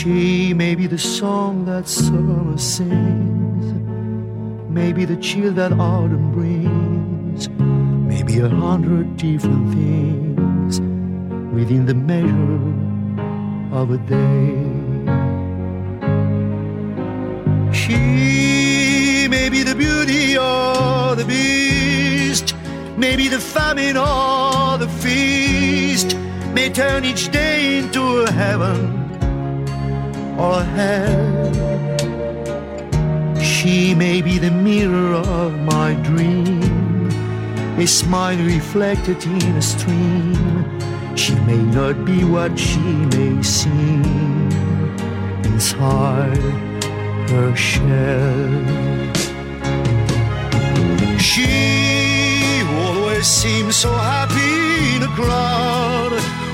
She 0.00 0.54
may 0.54 0.74
be 0.74 0.86
the 0.86 0.96
song 0.96 1.66
that 1.66 1.86
summer 1.86 2.56
sings, 2.56 3.66
maybe 4.70 5.04
the 5.04 5.16
chill 5.16 5.52
that 5.52 5.72
autumn 5.72 6.32
brings, 6.32 7.50
maybe 7.50 8.38
a 8.38 8.48
hundred 8.48 9.18
different 9.18 9.74
things 9.74 10.80
within 11.52 11.84
the 11.84 11.92
measure 11.92 12.64
of 13.76 13.90
a 13.90 13.98
day. 14.08 14.56
She 17.74 19.28
may 19.28 19.50
be 19.50 19.62
the 19.62 19.74
beauty 19.74 20.38
or 20.38 21.14
the 21.14 21.26
beast, 21.26 22.54
maybe 22.96 23.28
the 23.28 23.38
famine 23.38 23.98
or 23.98 24.78
the 24.78 24.88
feast. 25.02 26.16
May 26.54 26.70
turn 26.70 27.04
each 27.04 27.30
day 27.30 27.76
into 27.76 28.22
a 28.22 28.32
heaven 28.32 29.10
or 30.40 30.62
hell. 30.62 31.50
She 33.40 33.94
may 33.94 34.22
be 34.22 34.38
the 34.38 34.50
mirror 34.50 35.14
of 35.14 35.52
my 35.74 35.94
dream, 36.08 37.08
a 37.78 37.86
smile 37.86 38.38
reflected 38.38 39.22
in 39.24 39.56
a 39.56 39.62
stream. 39.62 40.64
She 41.14 41.34
may 41.50 41.62
not 41.78 42.04
be 42.04 42.24
what 42.24 42.58
she 42.58 42.86
may 43.16 43.42
seem 43.42 44.48
inside 45.50 46.46
her 47.32 47.54
shell. 47.54 48.50
She 51.18 52.62
always 52.82 53.26
seems 53.26 53.76
so 53.76 53.92
happy 53.92 54.96
in 54.96 55.02
a 55.02 55.12
crowd 55.20 56.12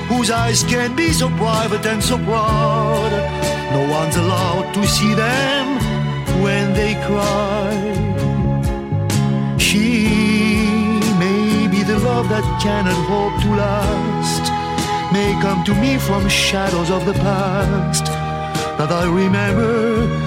whose 0.09 0.29
eyes 0.29 0.63
can 0.63 0.95
be 0.95 1.13
so 1.13 1.29
private 1.29 1.85
and 1.85 2.03
so 2.03 2.17
proud. 2.17 3.56
No 3.71 3.81
one's 3.89 4.15
allowed 4.15 4.73
to 4.73 4.87
see 4.87 5.13
them 5.13 5.65
when 6.43 6.73
they 6.73 6.93
cry. 7.07 7.73
She 9.57 10.07
may 11.19 11.67
be 11.67 11.83
the 11.83 11.99
love 11.99 12.29
that 12.29 12.45
cannot 12.61 13.01
hope 13.11 13.35
to 13.43 13.49
last, 13.55 14.45
may 15.13 15.31
come 15.41 15.63
to 15.65 15.73
me 15.75 15.97
from 15.97 16.27
shadows 16.29 16.89
of 16.89 17.05
the 17.05 17.13
past 17.13 18.05
that 18.77 18.91
I 18.91 19.05
remember 19.05 20.26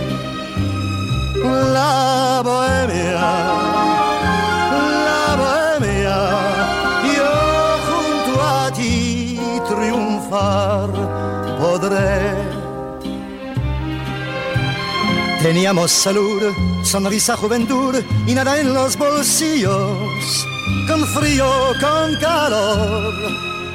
Teníamos 15.51 15.91
salud, 15.91 16.41
sonrisa, 16.81 17.35
juventud 17.35 17.93
y 18.25 18.33
nada 18.33 18.57
en 18.57 18.73
los 18.73 18.95
bolsillos, 18.95 20.47
con 20.87 21.05
frío, 21.07 21.45
con 21.81 22.15
calor. 22.21 23.13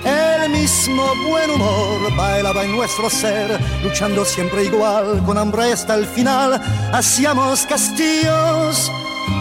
El 0.03 0.53
mismo 0.53 1.05
buen 1.29 1.51
humor 1.51 2.17
bailaba 2.17 2.65
en 2.65 2.75
nuestro 2.75 3.11
ser, 3.11 3.61
luchando 3.83 4.25
siempre 4.25 4.65
igual, 4.65 5.23
con 5.27 5.37
hambre 5.37 5.71
hasta 5.71 5.97
el 5.97 6.07
final. 6.07 6.59
Hacíamos 6.95 7.67
castillos 7.67 8.91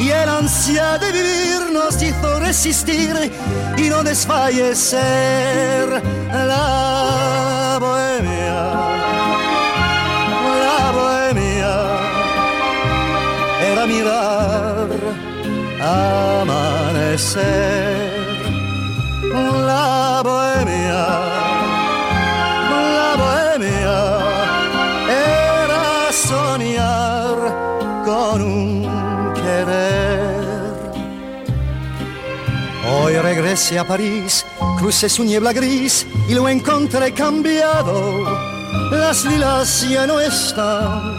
y 0.01 0.09
el 0.09 0.27
ansia 0.27 0.97
de 0.97 1.13
vivir 1.13 1.71
nos 1.71 2.03
hizo 2.03 2.39
resistir 2.41 3.31
y 3.77 3.83
no 3.83 4.03
desfallecer. 4.03 6.03
La 6.33 7.24
amanecer 17.15 18.25
la 19.65 20.21
bohemia, 20.21 21.07
la 22.97 23.15
bohemia 23.17 23.99
era 25.09 26.11
soñar 26.11 27.35
con 28.05 28.41
un 28.41 29.33
querer. 29.33 30.43
Hoy 32.91 33.13
regresé 33.17 33.79
a 33.79 33.87
París, 33.87 34.45
crucé 34.77 35.07
su 35.07 35.23
niebla 35.23 35.53
gris 35.53 36.05
y 36.27 36.33
lo 36.33 36.49
encontré 36.49 37.13
cambiado. 37.13 38.25
Las 38.91 39.23
lilas 39.23 39.87
ya 39.89 40.05
no 40.05 40.19
están 40.19 41.14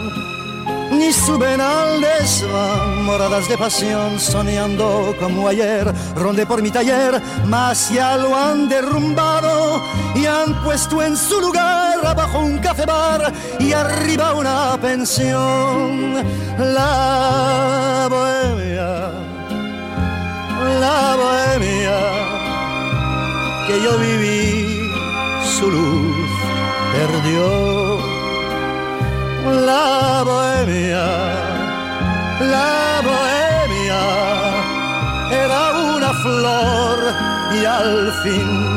ni 0.97 1.13
suben 1.13 1.61
al 1.61 2.01
desván, 2.01 3.03
moradas 3.05 3.47
de 3.47 3.57
pasión, 3.57 4.19
soñando 4.19 5.15
como 5.19 5.47
ayer, 5.47 5.93
ronde 6.15 6.45
por 6.45 6.61
mi 6.61 6.71
taller, 6.71 7.21
mas 7.45 7.89
ya 7.89 8.17
lo 8.17 8.35
han 8.35 8.67
derrumbado 8.67 9.81
y 10.15 10.25
han 10.25 10.63
puesto 10.63 11.01
en 11.01 11.15
su 11.15 11.39
lugar 11.39 12.05
abajo 12.05 12.39
un 12.39 12.57
café 12.59 12.85
bar 12.85 13.31
y 13.59 13.73
arriba 13.73 14.33
una 14.33 14.77
pensión. 14.81 16.15
La 16.57 18.07
bohemia, 18.09 19.11
la 20.79 21.15
bohemia 21.15 21.99
que 23.67 23.81
yo 23.83 23.97
viví, 23.99 24.91
su 25.57 25.69
luz 25.69 26.29
perdió 26.93 27.76
la 29.53 30.23
bohemia, 30.23 31.05
la 32.39 33.01
bohemia 33.07 34.01
era 35.31 35.61
una 35.95 36.13
flor 36.13 36.97
y 37.59 37.65
al 37.65 38.11
fin 38.23 38.76